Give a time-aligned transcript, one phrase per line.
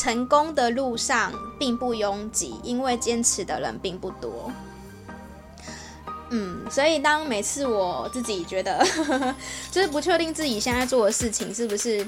[0.00, 4.50] 成功的路上并不拥挤，因为坚持的人并不多。
[6.30, 8.84] 嗯，所以当每次我自己觉得
[9.70, 12.04] 就是不确定自己现在做的事情是不是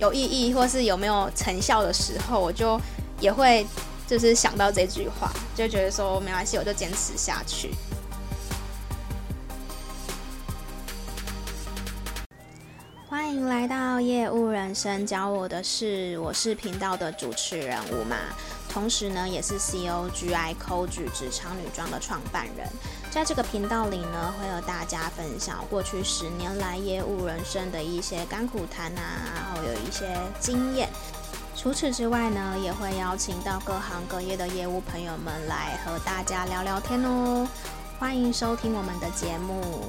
[0.00, 2.80] 有意义，或是有没有成效的时候，我就
[3.20, 3.64] 也会
[4.08, 7.70] 就是想到这句话，就觉得说没关系，我就坚持下去。
[13.38, 18.16] 迎来到业务人生教我的事，我是频道的主持人吴妈，
[18.68, 22.66] 同时呢也是 COGI c o g 职场女装的创办人。
[23.12, 30.88] 在这个频道里呢，会和大家分享过去十年来业务人生的一些甘苦谈啊，然后有一些经验。
[31.54, 37.46] 除此之外呢，也会邀请到各行各业的业务朋友们来和大家聊聊天哦。
[38.00, 39.84] 欢迎收听我们的节目。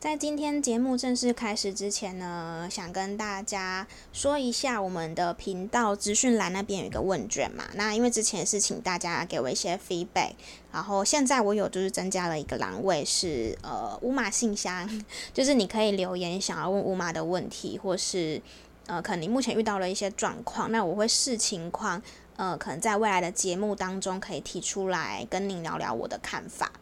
[0.00, 7.64] 在今天节目正式开始之前呢，想跟大家说一下我们的频道资讯栏那边有一个问卷嘛。
[7.74, 10.32] 那因为之前是请大家给我一些 feedback，
[10.72, 14.88] 然后现在我有就是增加了一个栏位是呃乌马信箱，
[15.34, 18.40] 就是你可以留言想要问乌马的问题，或是
[18.86, 22.00] 呃可能你目前遇到了一些状况，那我会视情况
[22.36, 26.72] 呃可能在未来的节目当中可以提出来跟您聊聊我的看法。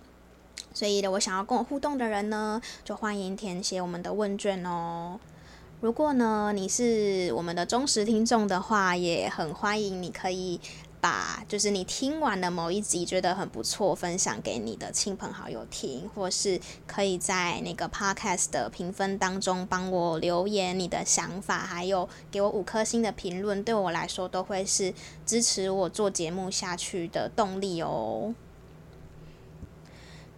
[0.78, 5.18] 所以呢，我想要跟我互动的人呢，就欢迎填写我们的问卷哦。
[5.80, 10.60] 如果呢，你是我们的忠实听众的话，也很欢迎你可以
[11.00, 24.94] 把就是你听完的某一集觉得很不错，分享给你的亲朋好友听，或是可以在那个 podcast 的评分当中帮我留言你的想法，还有给我五颗星的评论，对我来说都会是
[25.26, 28.32] 支持我做节目下去的动力哦。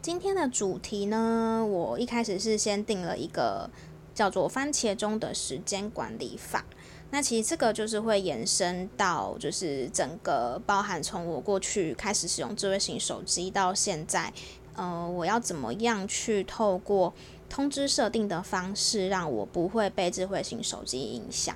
[0.03, 3.69] 今天的主题呢，我一开始是先定了一个
[4.15, 6.65] 叫做“番茄钟”的时间管理法。
[7.11, 14.33] 那其实这个就是会延伸到，就是整个包含从我过去开始使用智慧型手机到现在，
[14.75, 17.13] 呃，我要怎么样去透过
[17.51, 21.55] 通知设定的方式，让我不会被智慧型手机影响。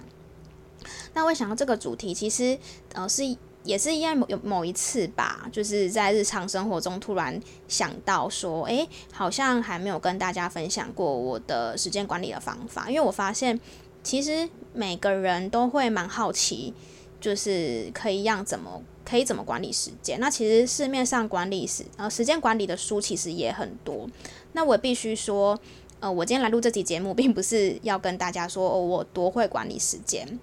[1.15, 2.59] 那我想到这个主题，其实
[2.93, 3.23] 呃是。
[3.65, 12.91] 也是因为某有某一次吧，就是在日常生活中突然想到说，诶，好像还没有跟大家分享过我的时间管理的方法。
[12.91, 13.59] 因为我发现，
[14.03, 16.75] 其实每个人都会蛮好奇，
[17.19, 20.21] 就是可以让怎么可以怎么管理时间。
[20.21, 24.07] 那其实市面上管理时呃时间管理的书其实也很多。
[24.53, 25.59] 那我必须说，
[26.01, 30.39] 呃，我今天来录这期节目，并不是要跟大家说，哦，我多会管理时间，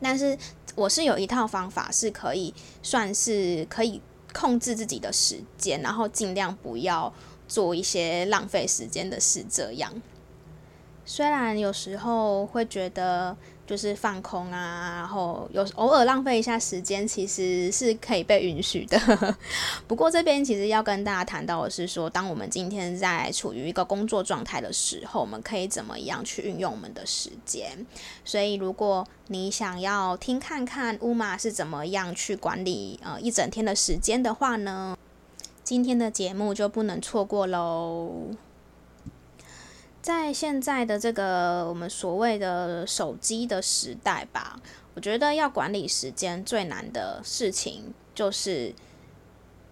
[0.00, 0.38] 但是。
[0.76, 2.54] 我是有一套方法，是可以
[2.84, 4.00] 算是可以
[4.32, 7.12] 控制自己的时间，然后尽量不要
[7.48, 9.44] 做一些浪费时间的事。
[9.50, 9.92] 这样，
[11.04, 13.36] 虽然有时候会觉得。
[13.66, 19.36] 就是放空啊，然后有偶尔浪费一下时间，其实是可以被允许的。
[19.88, 27.84] 不过这边其实要跟大家谈到的是说，当我们今天在处于一个工作状态的时候，我们可以怎么样去运用我们的时间？
[28.24, 34.96] 所以如果你想要听看看乌玛是怎么样去管理呃一整天的时间的话呢，
[35.64, 38.30] 今天的节目就不能错过喽。
[40.06, 44.56] 在现在的这个我们所谓的手机的时代吧，
[44.94, 48.72] 我觉得要管理时间最难的事情，就是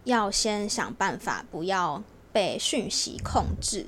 [0.03, 2.03] 要先想办法不要
[2.33, 3.87] 被讯息控制。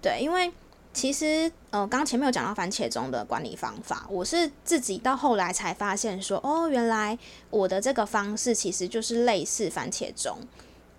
[0.00, 0.52] 对，因为
[0.92, 7.18] 其实呃，刚前面有讲到番茄钟的管理方法，我是自己到后来才发现说，哦，原来
[7.50, 10.38] 我的这个方式其实就是类似番茄钟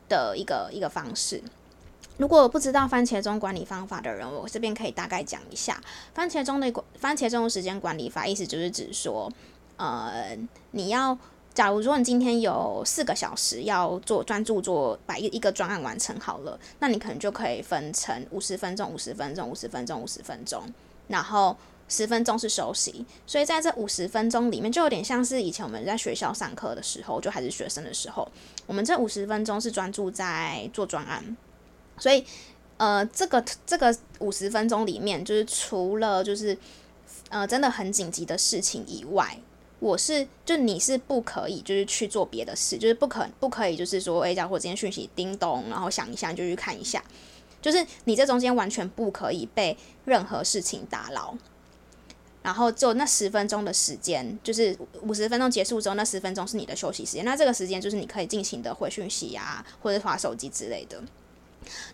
[0.09, 1.41] 的一个一个方式。
[2.17, 5.81] 如果不知道番茄钟管理方法的人，我这边可以大概讲一下
[6.13, 9.31] 番茄钟的管番茄钟时间管理法，意思就是指说，
[9.77, 10.37] 呃，
[10.71, 11.17] 你要
[11.55, 20.61] 假如说你今天有四个小时要做专注做把一一个专案完成好了，那你可能就可以分成五十分钟、五十分钟、五十分钟、五十分钟，
[21.07, 21.57] 然后
[21.89, 23.05] 十分钟是休息。
[23.25, 28.27] 所以在这五十分钟里面，就有点像是以前我们在学校上课的时候，就还是学生的时候，
[28.67, 31.35] 我们这五十分钟是专注在做专案。
[31.97, 32.25] 所以，
[32.77, 36.57] 呃，这个这个五十分钟里面，就是除了就是，
[37.29, 39.39] 呃，真的很紧急的事情以外，
[39.79, 47.03] 我是就你是不可以就是去做别的事，就是不可不可以就是说，哎，假如我今天讯息叮咚，然后想一下就去看一下，
[47.61, 51.37] 就是你这中间完全不可以被任何事情打扰，
[52.41, 61.01] 然后就那十分钟的时间，就是五十分钟结束之后，那十分钟是你的休息时间，那这个时间就是你可以尽情的回讯息啊，或者滑手机之类的。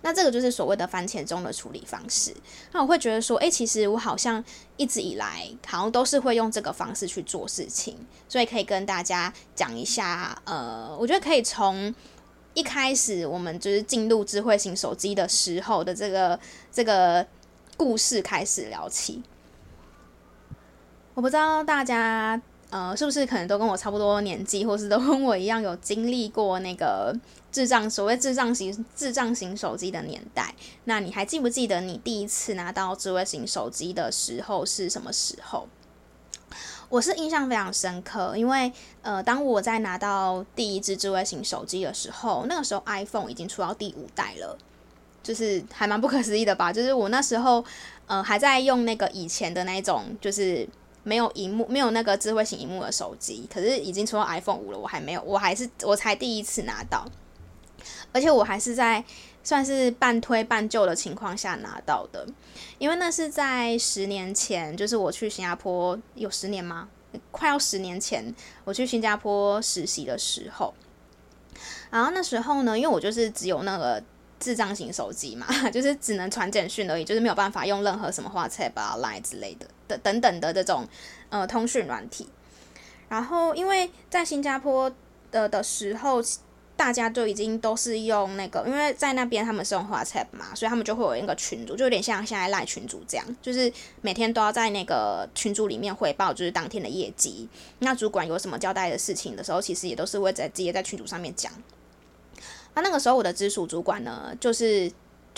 [0.02, 2.34] 那这个就是所谓的番茄钟的处理方式。
[2.72, 4.44] 那我会觉得说，诶，其实我好像
[4.78, 7.96] 一直以来好像都是会用这个方式去做事情，
[8.28, 10.42] 所以可以跟大家讲一下。
[10.46, 11.94] 呃，我觉得可以从
[12.54, 16.40] 一开始我们就是进入智慧型手机的时候的这个
[16.72, 17.26] 这个
[17.78, 19.22] 故事开始聊起。
[21.14, 22.42] 我不知道大家。
[22.72, 27.12] 呃，是不是可能都跟我差不多年纪，或是都跟我一样有经历过那个
[27.52, 30.54] 智障所谓智障型智障型手机的年代？
[30.86, 35.68] 那你还记不记得你第一次拿到智慧型手机的时候是什么时候？
[36.90, 44.58] 我是印象非常深刻，因为呃，当我在拿到第一支智慧型手机的时候，那个时候 iPhone 已经出到第五代了，
[45.22, 46.74] 就是还蛮不可思议的吧？
[46.74, 47.64] 就是我那时候
[48.08, 50.68] 呃还在用那个以前的那种，就是。
[51.02, 57.08] 没有荧幕，没有那个智慧型荧幕的手机，可是已经出到 iPhone 五了，我还没有，我还是我才第一次拿到，
[58.12, 59.04] 而且我还是在
[59.44, 62.28] 算是半推半就的情况下拿到的，
[62.78, 66.90] 因为那是在十年前，就是我去新加坡有十年吗？
[67.32, 68.34] 快要十年前，
[68.64, 70.74] 我去新加坡实习的时候，
[71.90, 74.04] 然后那时候呢，因为我就是只有那个。
[74.42, 80.88] 智障型手机嘛， 就是只能传简讯而已，就是没有办法用任何什么 WhatsApp 啊、Line 之类的的等等的这种
[81.30, 82.30] 呃通讯软体。
[83.10, 84.90] 然后因为在新加坡
[85.30, 86.22] 的的时候，
[86.80, 97.50] 大家就已经都是用那个，因为在那边他们是用 WhatsApp 嘛，所以他们就会有一个群组，就有点像现在赖群组这样，就是每天都要在那个群组里面汇报，就是当天的业绩。
[97.80, 101.52] 那主管有什么交代的事情的时候，其实也都是会在直接在群组上面讲。
[102.76, 104.90] 那那个时候我的直属主管呢，就是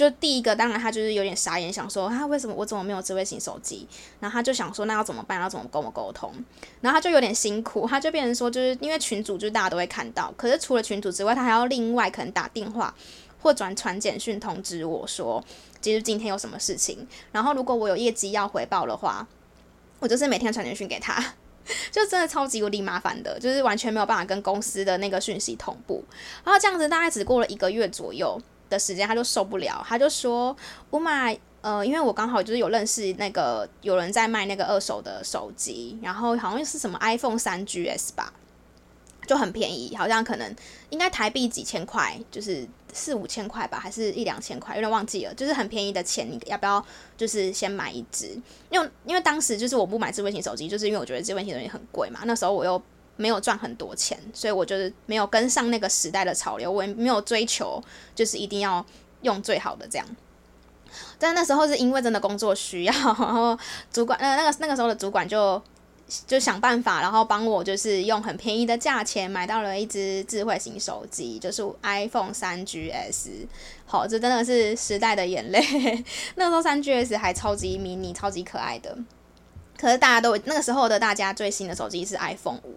[0.01, 3.88] 就第一个，当然他就是有点傻眼，想说他为什么我怎么没有智慧型手机？
[4.19, 5.39] 然后他就想说那要怎么办？
[5.39, 6.33] 要怎么跟我沟通？
[6.81, 12.92] 然后他就有点辛苦，他就变成说，就是因为群主就是大家都会看到，可是除了群主之外，他还要另外可能打电话
[13.44, 15.44] 或转传简讯通知我说，
[15.80, 17.07] 其实今天有什么事情。
[17.31, 19.27] 然后如果我有业绩要回报的话，
[20.00, 21.24] 我就是每天传简讯给他。
[21.92, 26.03] 就真的超级无敌麻烦的，就是完全没有办法跟公司的那个讯息同步。
[26.44, 30.56] 然后这样子大概只过了一个月左右的时间，他就受不了，他就说
[30.89, 38.33] ：“我买呃，因为我刚好就是有认识那个有人在卖那个二手的手机，然后好像是什么 iPhone 三 GS 吧。”
[39.27, 40.56] 就很便宜，好像可能
[40.89, 45.33] 应该台币几千块，就是四五千块吧，还是一两千块，有点忘记了。
[45.35, 46.83] 就是很便宜的钱，你要不要
[47.15, 48.35] 就是先买一只？
[48.71, 52.21] 因为因为当时就是我不买智慧型手机，就是因为我觉得智慧型手机很贵嘛。
[52.25, 52.81] 那时候我又
[53.15, 57.81] 没有赚很多钱，所以我就是没有跟上那个时代的潮流，我也没有追求
[58.15, 58.85] 就是一定要
[59.21, 60.07] 用最好的这样。
[61.17, 63.57] 但那时候是因为真的工作需要，然后
[63.91, 65.61] 主管那那个那个时候的主管就。
[66.27, 73.47] 就想办法，然后帮我就是用很便宜的价钱买到了一支智慧型手机，就是 iPhone 三 GS。
[73.85, 75.61] 好，这真的是时代的眼泪。
[76.35, 78.93] 那时候三 GS 还超级迷你、超级可爱的。
[79.77, 82.75] 可是大家都那个时候的大家最新的手机是 iPhone 五。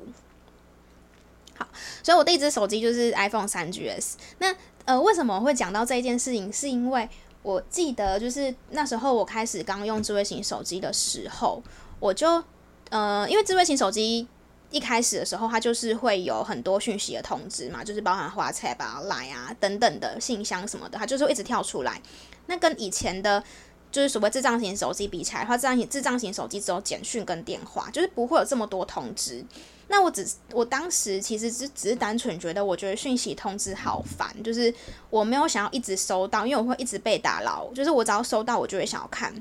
[1.56, 1.66] 好，
[2.02, 4.14] 所以我第一支手机就是 iPhone 三 GS。
[4.38, 4.54] 那
[4.84, 6.52] 呃，为什么会讲到这一件事情？
[6.52, 7.08] 是因为
[7.42, 11.62] 我记得就是那时候我开始刚用智慧型手机的时候，
[12.00, 12.42] 我就。
[12.90, 14.28] 呃，因为智慧型手机
[14.70, 22.00] 一开始的时候，它就是会有很多讯息的通知嘛，就是包含 WhatsApp 啊、等等的信箱什么的，它就是会一直跳出来。
[22.46, 23.42] 那跟以前的，
[23.90, 29.44] 就是所谓智障型手机比起来，智障型智障型手机只有简讯跟电话，就是不会有这么多通知。
[29.88, 34.73] 那我只我当时其实只只是单纯觉得，我觉得讯息通知好烦，就是
[35.11, 39.35] 我没有想要一直收到，因为我会一直被打扰，就是我只要收到，我就会想要看，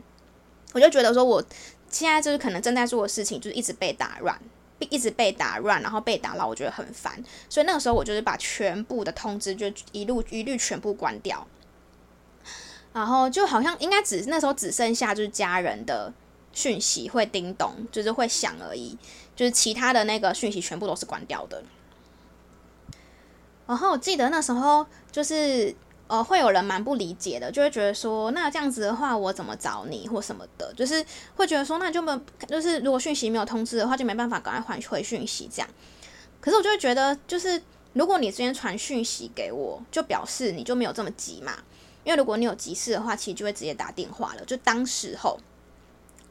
[0.73, 1.43] 我就觉得说我。
[1.89, 4.35] 现在就是可能正在做的事情，就是一直被打乱，
[4.79, 7.23] 一直被打乱，然后被打扰，我觉得很烦。
[7.47, 11.45] 所以那个时候我就是把全部的通知就一路一律全部关掉，
[12.93, 16.11] 然后就好像应该只那时候只剩下就是家人的
[16.53, 18.97] 讯息会叮咚，就是会响而已，
[19.35, 21.61] 就是其他的那个讯息全部都是关掉的。
[23.67, 25.75] 然后我记得那时候就是。
[26.05, 31.03] 呃，会有人蛮不理解的，就会觉得说，那这样子的话，我怎么找你或什么的，就是
[31.35, 35.69] 会觉得说，那就没，就是如果讯息没有通知的话，就没办法赶快还回讯息这样。
[36.41, 37.59] 可是我就会觉得，就是
[37.93, 41.53] 如果你之前传讯息给我，就表示你就没有这么急嘛。
[42.03, 44.43] 因为如果你有急事的话，其实就会直接打电话了。
[44.45, 45.39] 就当时候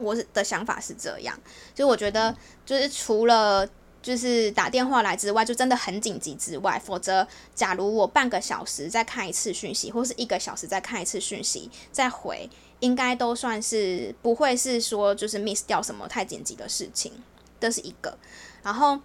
[0.03, 1.39] 我的想法是这样，
[1.75, 2.35] 就我觉得
[2.67, 3.69] 就是除了。
[4.03, 17.13] 就是打电话来之外，就真的很紧急之外，否则，假如我半个小时再看一次讯息，或是一个小时再看一次讯息再回，应该都算是不会是说就是 miss 掉什么太紧急的事情，
[17.61, 18.19] 这是一个。
[18.65, 18.99] 然后，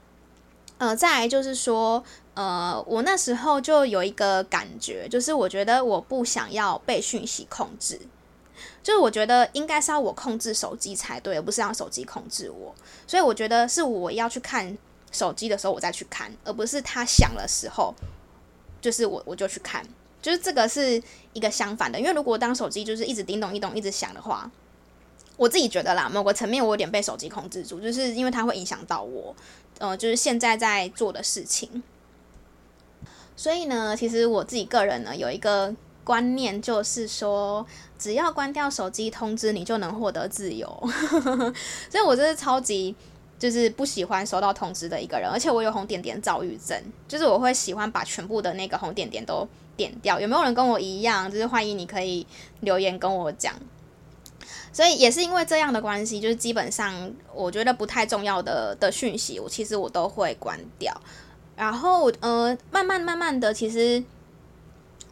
[0.80, 8.01] 呃，再来就是说，呃，我那时候就有一个感觉，就是我觉得我不想要被讯息控制，
[8.84, 12.74] 就是我觉得应该是要我控制手机才对，而不是让手机控制我。
[13.06, 14.78] 所以我觉得是我要去看
[15.12, 17.94] 手机的时候，我再去看，而不是它响的时候，
[18.82, 19.86] 就是我我就去看，
[20.22, 21.02] 就是这个是
[21.34, 22.00] 一个相反的。
[22.00, 24.50] 因为如果当手机就是一直叮咚一咚一直响的话，
[25.38, 29.36] 我自己觉得啦，某个层面我有点被手机控制住，就是因为它会影响到我，
[29.78, 31.84] 呃，就是现在在做的事情。
[33.36, 35.72] 所以呢，其实我自己个人呢有一个
[36.08, 37.66] 观念，就是说，
[38.00, 40.66] 只要关掉手机通知，你就能获得自由。
[41.92, 42.96] 所以，我真是超级
[43.38, 49.46] 就是不喜欢收到通知的一个人，而且我有红点点躁郁症，就是我会喜欢把全部的那个红点点都
[49.76, 50.18] 点掉。
[50.18, 51.30] 有没有人跟我一样？
[51.30, 52.26] 就是欢迎你可以
[52.62, 53.54] 留言跟我讲。
[54.72, 60.96] 所以也是因为这样的关系，就是基本上我觉得不太重要的的讯息，我其实我都会关掉。
[61.58, 64.02] 然后，呃，慢慢慢慢的，其实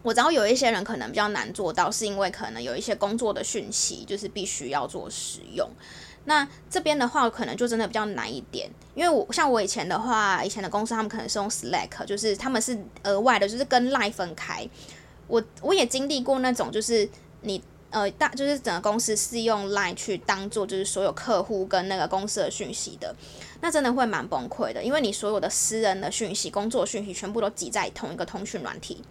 [0.05, 5.67] 我知道有一些人可能比较难做到，是因为可能有一些工作的讯息就是必须要做使用。
[6.25, 14.69] 那这边的话，可能就真的比较难一点，因为我像我以前的话，以前的公司他们可能是用 Slack，就是他们是额外的，就是跟 Line 分开。
[15.27, 17.09] 我我也经历过那种，就是
[17.41, 17.63] 你。
[17.91, 23.15] 呃，大就是整个公司是用 Line 去当做就是所有客户跟那个公司的讯息的，
[23.61, 29.01] 那真的会蛮崩溃的，因为你所有的私人的讯息、工作讯息全部都挤在同一个通讯软体，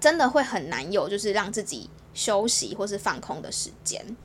[0.00, 4.16] 真的会很难有就是让自己休息或是放空的时间。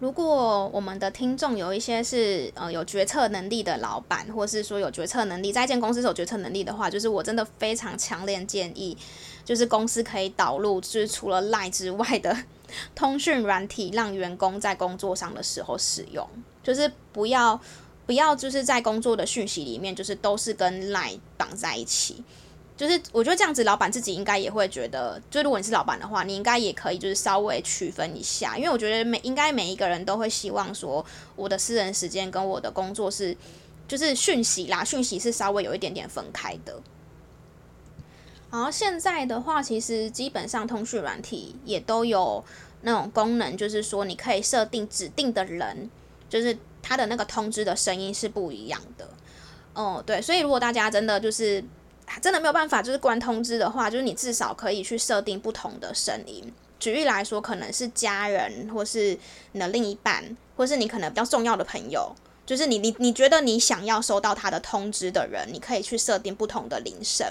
[0.00, 8.96] 如果我们的听众有一些是呃有决策能力的老板，或是说有决策能力，在一间公司有决策能力的话，就是我真的非常强烈建议。
[9.44, 12.36] 就是公司可以导入，就是除了 lie 之外的
[12.94, 16.26] 通讯软体，让员工在工作上的时候使用。
[16.62, 17.58] 就是不要
[18.06, 22.24] 不要，就是在工作的讯息里面，就是都是跟 lie 绑在一起。
[22.76, 31.04] 就是我觉得这样子，老板自己应该也会觉得，就如果你是老板的话，你应该也可以就是稍微区分一下，因为我觉得每应该每一个人都会希望说，
[31.36, 33.36] 我的私人时间跟我的工作是
[33.86, 36.82] 就是讯息啦，讯息是稍微有一点点分开的。
[38.50, 42.44] 然后现在的话，其实基本上通讯软体也都有
[42.82, 45.90] 那种功能，就是说你可以设定指定的人，
[46.28, 49.08] 就是他的那个通知的声音是不一样的。
[49.74, 51.64] 哦，对，所以如果大家真的就是
[52.20, 56.52] 真的没有办法就是关通知的话，就是你至少可以去设定不同的声音。
[56.78, 59.18] 举例来说，可能是家人，或是
[59.52, 67.26] 你的另一半，或是你可能比较重要的朋友，就是你你你觉得你想要收到他的通知的人，你可以去设定不同的铃声。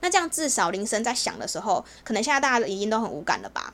[0.00, 3.72] 那这样至少铃声在响的时候，可能现在大家已经都很无感了吧？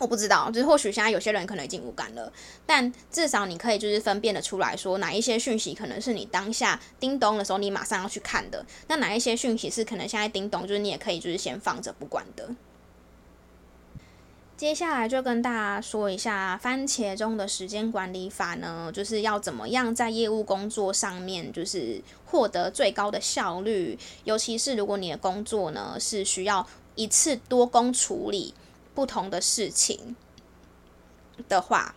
[0.00, 2.32] 我不知道，就是或许现在有些人可能已经无感了，
[2.64, 12.48] 但至少你可以就是分辨得出来说，哪一些讯息可能是你当下叮咚的时候你马上要去看的，那哪一些讯息是可能现在叮咚，就是你也可以就是先放着不管的。
[14.56, 28.52] 接下来就跟大家说一下番茄钟的时间管理法呢，就是要怎么样在业务工作上面就是获得最高的效率，尤其是如果你的工作呢是需要一次多工处理
[29.00, 30.14] 不同的事情
[31.48, 31.94] 的话，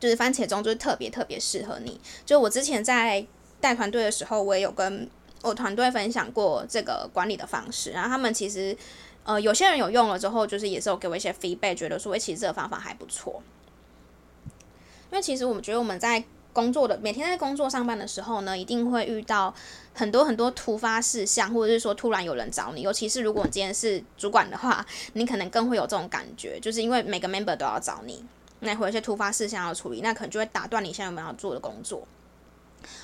[0.00, 2.00] 就是番茄钟就是特别特别适合你。
[2.26, 3.24] 就我之前在
[3.60, 5.08] 带团队的时候，我也有跟
[5.42, 8.76] 我团队分享过这个管理的方式，然后他们其实。
[9.22, 13.42] 呃，有些人有用了之后，就是也是有给我一些 feedback，觉得说，其实这个方法还不错。
[15.12, 19.54] 因为其实我们觉得我们在工作的每天在工作上班的时候呢，一定会遇到
[19.94, 28.24] 很多很多突发事项，或者是说突然有人找你，尤其是如果你今天是主管的话，你可能更会有这种感觉，就是因为每个 member 都要找你，
[28.60, 32.06] 那会有一些突发事项要处理，那可能就会打断你现在有没有要做的工作。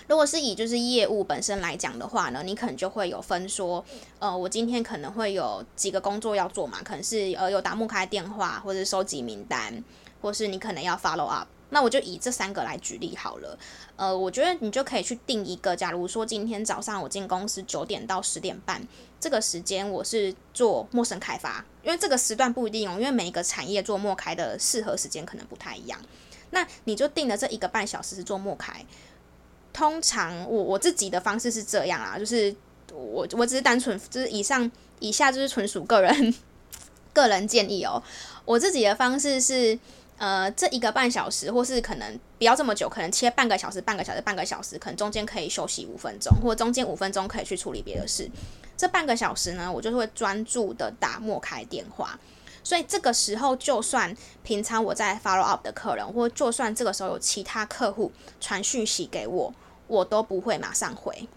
[0.09, 3.85] 如果是以就是业务本身来讲的话呢，你可能就会有分说，
[4.19, 9.85] 呃，我今天可能会有几个工作要做嘛，可能是呃有打木开电话，或者收集名单，
[10.23, 11.47] 或是你可能要 follow up。
[11.77, 13.59] 那我就以这三个来举例好了。
[13.97, 18.81] 呃，我觉得你就可以去定一个，假如说今天早上我进公司九点到十点半
[19.21, 26.01] 这个时间，我是做陌生开发，因为这个时段不一定哦，因为每一个产业做陌开的适合时间可能不太一样。
[26.49, 28.83] 那你就定了这一个半小时是做陌开。
[29.75, 32.57] 通常我我自己的方式是这样啊，就是
[32.91, 36.35] 我我只是单纯就是以上以下就是纯属个人
[37.13, 38.03] 个人建议哦。
[38.47, 39.79] 我自己的方式是，
[40.19, 48.31] 呃，这一个半小时，或是可能不要这么久，可能切半个小时、半个小时、半个小时，可能中间可以休息五分钟，或中间五分钟可以去处理别的事。
[48.77, 52.19] 这半个小时呢，我就是会专注的打莫开电话。
[52.63, 59.55] 所以这个时候，就算平常我在 follow up 的客人，或就算这个时候有其他客户传讯息给我。
[59.89, 61.29] 我都不会马上回，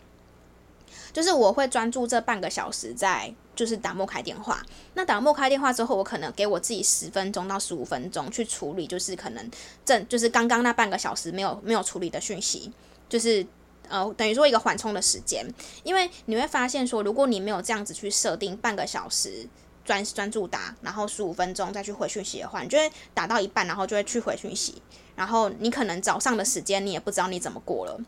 [1.14, 4.66] 就是我会专注这半个小时在就是打莫开电话。
[4.94, 9.52] 那打莫开电话之后，我可能给我自己十分钟到十五分钟去处理，就是可能
[9.84, 12.72] 正就是刚刚那半个小时没有没有处理的讯息，
[13.10, 13.46] 就是
[13.90, 15.46] 呃等于说一个缓冲的时间。
[15.84, 19.50] 因为你会发现说，如果你没有这样子去设定半个小时。
[19.86, 24.80] 专专注打，然后十五分钟再去回讯息的话，你就会打到一半，然后就会去回讯息，
[25.16, 28.00] 然后你可能早上的时间你也不知道你怎么过了，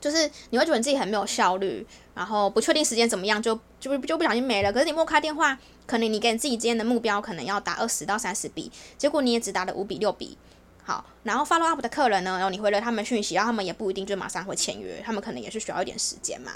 [0.00, 4.72] 就是你会觉得你自己很没有效率，然后不确定时间怎么样，就就就不小心没了。
[4.72, 10.36] 可是你默开电话，可能你给你自己今天的目标可能要打二十到三十笔，结果你也只打了五笔六笔，
[10.84, 16.52] 好，然后 follow up 的客人呢，然后你回了他们讯息，然后他们也不一定就马上会签约，他们可能也是需要一点时间嘛，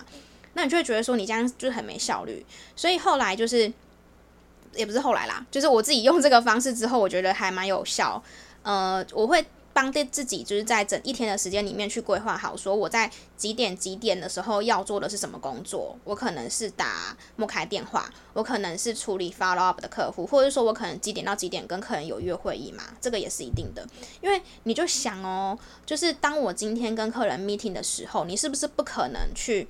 [0.54, 2.44] 那你就会觉得说你这样就是很没效率，
[2.76, 3.72] 所以后来就是。
[4.74, 8.22] 也不是后来啦，就是我自己用这个方式之后，我觉得还蛮有效。
[8.62, 15.96] 呃，我会帮对自己，就是在整一天的时间里面去规划好，说我在几点几点的时候要做的是什么工作。
[16.04, 23.86] 我可能是打默开电话，我可能是处理 follow up 的客户，或者说我可能几点到几点跟客人有约会议嘛，这个也是一定的。
[24.20, 29.68] 因为你就想哦，就是当我今天跟客人 meeting 的时候，你是不是不可能去？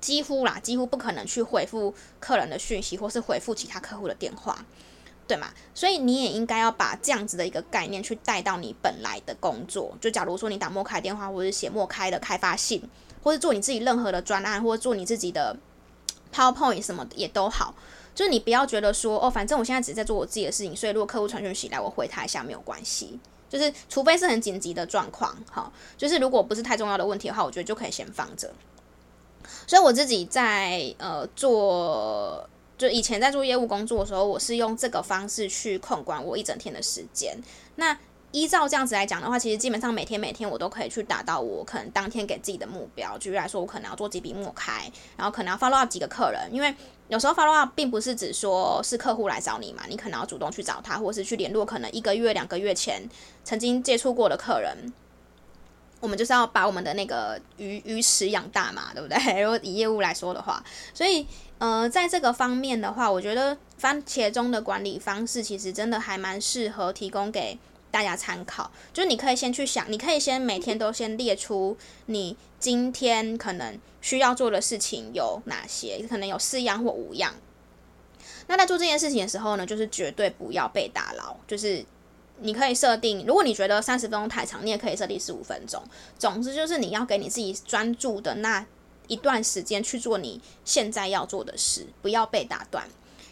[0.00, 4.66] 几乎啦，几乎不可能去回复客人的讯息，或是回复其他客户的电话，
[5.26, 5.48] 对吗？
[5.74, 9.96] 所以你也应该要把这样子的一个概念去带到你本来的工作。
[10.00, 12.82] 就假如说你打莫开电话，或者写莫开的开发信，
[13.22, 15.56] 或者做你自己任何的专案，或者做你自己的
[16.34, 17.74] PowerPoint 什么的也都好。
[18.14, 23.18] 就是你不要觉得说，哦，反正我现在只在做我自己的事情，所以如果客户传讯息来，我回他一下没有关系。
[23.48, 28.50] 就是除非是很紧急的状况，哈，就是如果不是太重要的问题的话，我觉得就可以先放着。
[29.66, 32.48] 所以我自己在呃做，
[32.82, 37.40] 就以前在做业务工作的时候，我是用这个方式去控管我一整天的时间。
[37.76, 37.96] 那
[38.32, 43.16] 依照这样子来讲的话，其实基本上每天每天我都可以去达到我可能当天给自己的目标。
[43.18, 46.74] 举例来说，我可能要做几笔默开，然后可能要 follow up 几个客人，因为
[47.06, 53.08] 有时候 follow up 并不是只说是客户来找你嘛，你可能要主动去找他，或是去联络可能一个月、两个月前
[53.44, 54.92] 曾经接触过的客人。
[56.00, 59.16] 我们就是要把我们的那个鱼鱼池养大嘛，对不对？
[59.40, 60.60] 如果以业务来说的话，
[60.92, 61.24] 所以
[61.62, 67.56] 呃，在这个方面的话，我觉得番茄钟的管理方式其实真的还蛮适合提供给
[67.88, 68.68] 大家参考。
[68.92, 77.32] 就是你可以先去想，你可以先每天都先列出你今天可能需要做的事情有哪些，可能有四样或五样。
[78.48, 81.84] 那在做这件事情的时候呢，就是绝对不要被打扰，就是。
[82.44, 85.80] 你可以设定，如果你觉得三十分钟太长，你也可以设定十五分钟。
[86.18, 88.66] 总之就是你要给你自己专注的那
[89.12, 92.88] 一段时间去做你现在要做的事，不要被打断，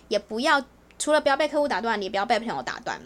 [0.09, 0.63] 也不要
[0.99, 3.01] 除了不要被客户打断，你不要被朋友打断。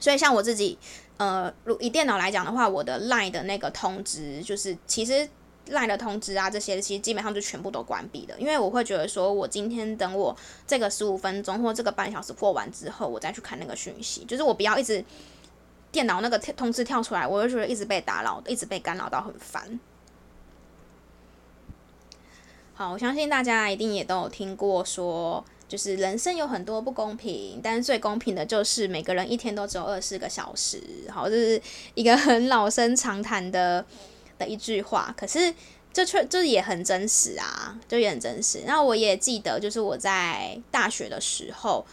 [0.00, 0.78] 所以像我自己，
[1.18, 5.28] 呃，如以电脑来讲的话，我的 Line 的那个通知就是其实。
[5.66, 15.02] 赖的通知啊，这些其实基本上就全部都关闭的，因为我会觉得说，我今天等我这个十五分钟或这个半小时过完之后，我再去看那个讯息，就是我不要一直
[15.92, 19.78] 电脑那个通知跳出来，我就觉得一直被打扰，一直被干扰到很烦。
[22.74, 30.82] 好，我相信大家一定也都有听过说，就是人生有很多不公平，但是最公平的就是每个人一天都只有二十四个小时。
[31.10, 31.62] 好，这是
[31.94, 33.84] 一个很老生常谈的。
[34.38, 35.54] 的一句话，可是
[35.92, 38.62] 这却这也很真实啊，就也很真实。
[38.66, 41.84] 那我也记得，就是我在大学的时候，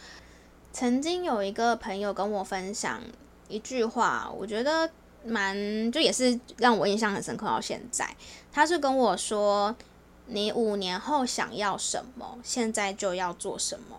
[0.72, 2.98] 曾经有一个朋友跟我分享
[3.46, 4.90] 一句话，我觉得
[5.22, 8.08] 蛮就也是让我印象很深刻到现在。
[8.50, 9.76] 他是跟我说
[10.26, 13.98] ：“你五年后想要什么，现在就要做什么。”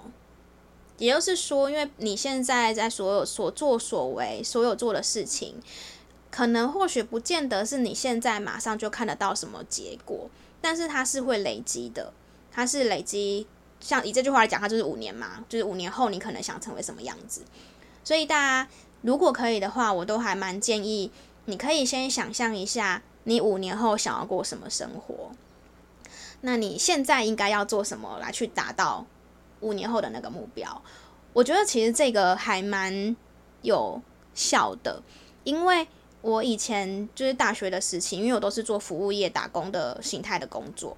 [0.98, 5.56] 也就是说，因为你现在在所有所作所为、所有做的事情。
[6.30, 10.30] 可能或许不见得是你现在马上就看得到什么结果，
[10.62, 12.14] 但是它是会累积的，
[12.52, 13.48] 它是累积。
[13.82, 17.42] 像以这句话来讲，它就是五年嘛，就是五年后你可能想成为什么样子。
[18.04, 18.70] 所以大家
[19.02, 21.12] 如果可以的话，我都还蛮建议
[21.46, 25.32] 你可以先想象一下，你五年后想要过什么生活。
[26.42, 29.06] 那你现在应该要做什么来去达到
[29.62, 30.82] 五年后的那个目标？
[31.34, 33.16] 我觉得其实这个还蛮
[33.62, 34.02] 有
[34.34, 35.02] 效的，
[35.44, 35.88] 因为。
[36.24, 40.96] 我以前就是大学的时期，因为我都是做服务业打工的形态的工作。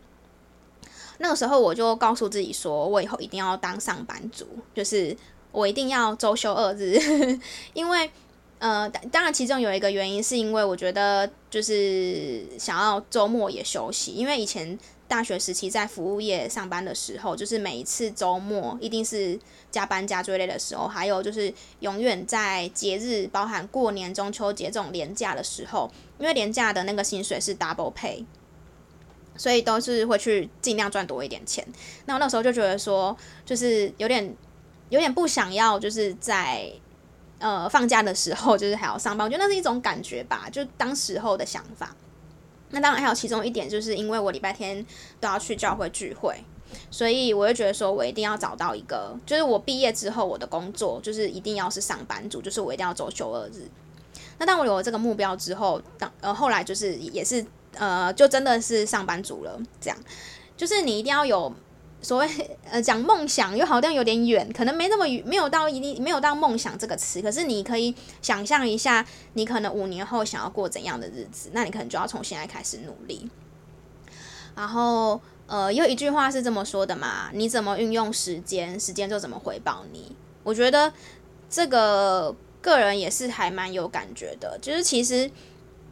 [1.20, 5.16] 那个时候我就告诉自己说，我以后一定要当上班族，就是
[5.54, 7.00] 我一定要周休二日。
[7.74, 8.12] 因为，
[8.60, 14.78] 呃，当然其中有一个原因是因为我觉得就是想要周末也休息，因为以前。
[15.14, 28.26] 大学时期在服务业上班的时候，就是每一次周末一定是加班加最累的时候，还有就是永远在节日，包含过年、中秋节这种连假的时候，因为连假的那个薪水是 double pay，
[29.38, 31.64] 所以都是会去尽量赚多一点钱。
[32.06, 34.36] 那我那时候就觉得说，就是有点
[34.90, 36.72] 有点不想要，就是在
[37.38, 39.24] 呃放假的时候，就是还要上班。
[39.24, 41.96] 我觉得那是一种感觉吧，就当时候的想法。
[42.74, 44.86] 那当然还有其中一点，就是因为我礼拜天
[45.22, 46.36] 都要去教会聚会，
[46.92, 53.70] 所以我就觉得说我一定要找到一个，就是我毕业之后我的工作就是一定要是上班族，就是我一定要走休二日。
[54.38, 57.46] 那当我有了这个目标之后，当呃后来就是也是。
[57.76, 59.98] 呃，就真的是上班族了，这样，
[60.56, 61.52] 就是你一定要有
[62.04, 62.30] 所谓
[62.70, 73.28] 呃讲梦想，又好像有点远，可能没那么远，没有到一定没有到梦想这个词，可是你可以想象一下，你可能五年后想要过怎样的日子，那你可能就要从现在开始努力。
[74.56, 80.16] 然后呃，有一句话是这么说的嘛，你怎么运用时间，时间就怎么回报你。
[80.44, 80.94] 我觉得
[81.50, 85.32] 这个个人也是还蛮有感觉的，就是其实。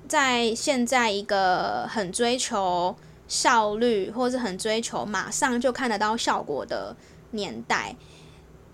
[0.08, 2.94] 在现在一个很追求
[3.32, 6.94] 效率，或是很追求马上就看得到效果的
[7.32, 7.96] 年代，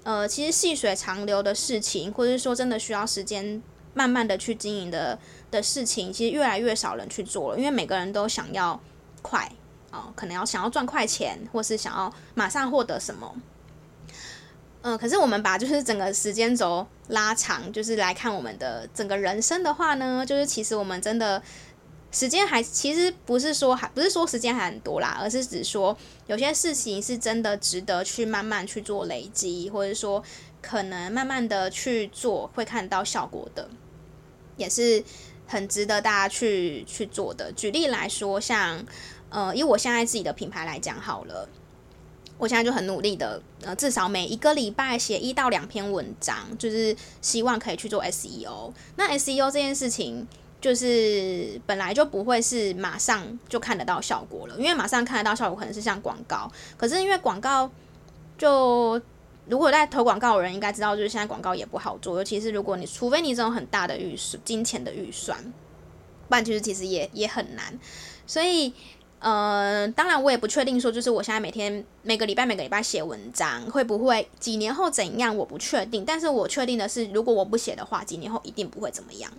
[0.01, 3.61] 呃，其实细水长流的事情，或者说真的需要时间
[3.93, 5.19] 慢慢的去经营的
[5.51, 8.81] 的事情，其实越来越少人去做了，因为每个人都想要
[9.21, 9.47] 快
[9.91, 13.35] 啊，可能要想要赚快钱，或是想要马上获得什么。
[14.81, 21.43] 嗯、可是我们把就是整个时间轴拉长，就是来看我们的整个人生的话呢，就是其实我们真的
[22.17, 30.23] 时间还其实不是说还不是说时间还很多啦，而是指说有些事情是真的值得去慢慢去做累积，或者说
[30.59, 33.69] 可能慢慢的去做会看到效果的，
[34.55, 35.03] 也是
[35.45, 37.51] 很值得大家去去做的。
[37.51, 38.83] 举例来说，像
[39.29, 41.47] 呃，以我现在自己的品牌来讲好了。
[42.39, 48.71] 我现在就很努力的，呃，至少每一个礼拜写一到两篇文章，就是希望可以去做 SEO。
[48.95, 50.27] 那 SEO 这件事情，
[50.59, 57.69] 就是本来就不会是马上就看得到效果了，因为马上看得到效果可能是像广告，可是因为广告
[58.37, 59.01] 就
[59.47, 65.37] 如果在投广告的人应该知道，就是现在广告也不好做，尤其是如果你除非你这种很大的预算、金钱的预算，
[66.27, 67.79] 不然其实其实也也很难，
[68.25, 68.73] 所以。
[69.19, 75.35] 呃，当然我也不确定说，就是我现在每天每个礼拜每个礼拜写文章，会不会几年后怎样？
[75.35, 76.05] 我不确定。
[76.05, 79.31] 但是我确定的是，如果我不写的话，几年后一定不会怎么样。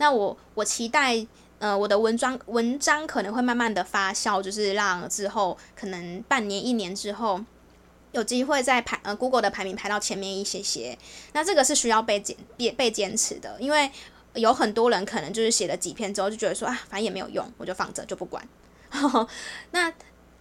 [0.00, 1.26] 那我我期待，
[1.58, 7.38] 呃，我的文章文章可能会慢慢的发酵，就是让之后可能半年一年之后，
[8.12, 10.96] 有机会在排呃 Google 的排名排到前面一些些。
[11.34, 13.90] 那这个是需要被坚被被坚持的，因为
[14.32, 18.42] 有很多人可能就是写了几篇之后就觉得说啊，反正也没有用，我就放着就不管。
[19.72, 19.90] 那，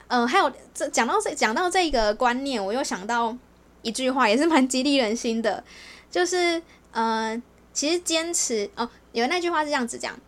[0.08, 3.36] 嗯、呃，还有这讲到这讲到这个观念，我又想到
[3.82, 5.62] 一句话，也是蛮激励人心的，
[6.10, 7.40] 就是，呃，
[7.72, 10.20] 其实坚持哦，有那句话是这样子讲：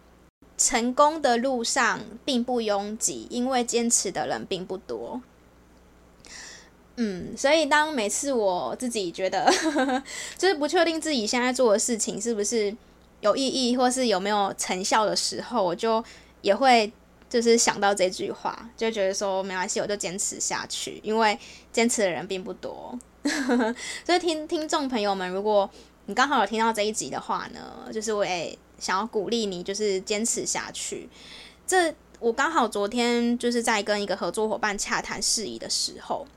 [0.57, 5.21] 成功的路上并不拥挤，因为坚持的人并不多。
[6.97, 9.51] 嗯，所以当每次我自己觉得
[10.37, 12.75] 就是不确定自己现在做的事情是不是
[13.21, 16.03] 有意义，或是有没有成效的时候，我就
[16.41, 16.91] 也会。
[17.31, 21.39] 就是想到这句话，就觉得说没关系，我就坚持下去，因为
[21.71, 22.99] 坚持的人并不多。
[24.05, 25.69] 所以听听众朋友们，如果
[26.05, 31.09] 你刚好有听到这一集的话呢，就是我也想要鼓励你，就是坚持下去。
[31.65, 36.27] 这我刚好昨天就是在跟一个合作伙伴洽谈事宜的时候，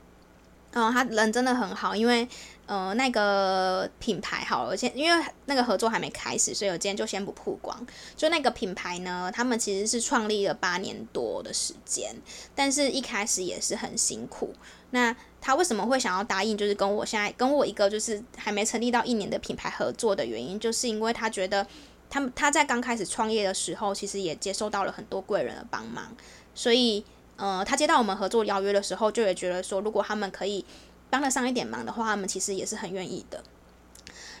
[0.71, 2.27] 嗯，他人真的很好，因为。
[2.67, 7.85] 呃，那个品牌好了，我先因为那个合作还没开始，所以我今天就先不曝光。
[8.15, 12.15] 就那个品牌呢，他们其实是创立了八年多的时间，
[12.55, 14.51] 但是一开始也是很辛苦。
[14.89, 21.67] 那他为什么会想要答应，就是跟我现在跟我一个就是还没成立到一年的品牌合作的原因，就是因为他觉得
[22.09, 26.11] 他们他在刚开始创业的时候，其实也接受到了很多贵人的帮忙，
[26.55, 27.05] 所以
[27.35, 30.65] 呃，他接到我们合作邀约的时候，就也觉得说，如果他们可以。
[31.07, 33.41] 帮得上一点忙的话，他们其实也是很愿意的。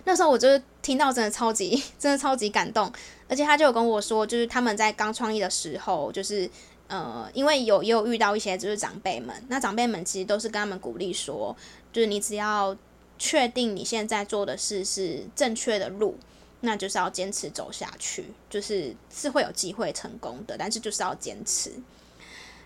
[0.03, 2.91] 那时候我就听到，真的超级， 真的超级感动。
[3.29, 6.49] 而且他就有跟我说，就是他们在刚创业的时候，就是
[6.87, 11.55] 呃，因为有也有遇到一些就是长辈们，那长辈们其实都是跟他们鼓励说，
[11.91, 12.75] 就是你只要
[13.17, 16.17] 确定你现在做的事是正确的路，
[16.61, 21.71] 那就是要坚持走下去，就是是会有机会成功的，但是就是要坚持。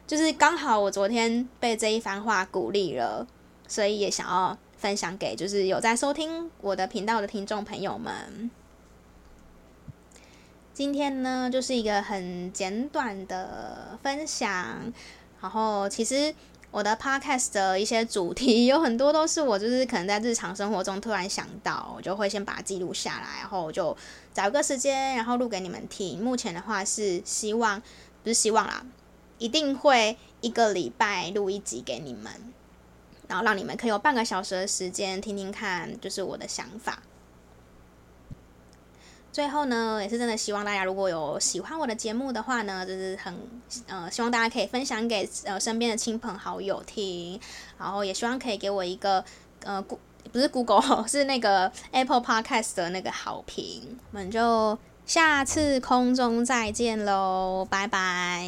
[0.08, 3.28] 就是刚好我昨天被这一番话鼓励了。
[3.72, 8.50] 所以也想要分享给就是有在收听我的频道的听众朋友们。
[10.80, 14.50] 今天呢，就是一个很简短的分享。
[15.42, 16.34] 然后，其实
[16.72, 23.94] 我的 podcast 的一些主题 有很多都是我就是可能在日常生活中突然想到，我就会先把它记录下来，然后我就
[24.34, 26.24] 找个时间，然后录给你们听。
[26.24, 27.82] 目前的话是希望，
[28.24, 28.86] 不是希望啦，
[29.38, 32.32] 一定会一个礼拜录一集给你们，
[33.28, 37.04] 然后让你们可以有半个小时的时间听听看，就是我的想法。
[39.32, 43.34] 最后呢，也是真的希望大家如果有喜欢我的节目的话呢，就是很
[43.88, 47.40] 呃希望大家可以分享给呃身边的亲朋好友听，
[47.78, 49.24] 然后也希望可以给我一个
[49.64, 49.82] 呃
[50.32, 53.98] 不是 Google 是那个 Apple Podcast 的那个好评。
[54.12, 58.46] 我们就下次空中再见喽，拜拜。